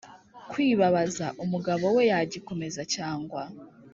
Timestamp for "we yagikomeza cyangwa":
1.95-3.41